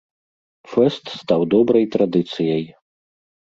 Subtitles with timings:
[0.71, 2.65] Фэст стаў добрай традыцыяй.